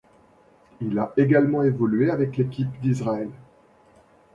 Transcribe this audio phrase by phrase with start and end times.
[0.81, 3.29] Il a également évolué avec l'équipe d'Israël.